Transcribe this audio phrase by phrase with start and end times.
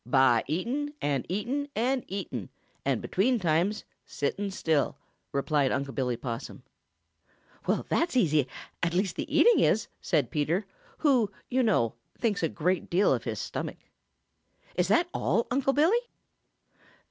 [0.03, 2.49] "By eating and eating and eating,
[2.83, 4.97] and between times sitting still,"
[5.31, 6.63] replied Unc' Billy Possum.
[7.67, 8.47] "That's easy,
[8.81, 10.65] at least the eating is!" said Peter,
[10.97, 13.77] who, you know, thinks a great deal of his stomach.
[14.73, 16.01] "Is that all, Uncle Billy?"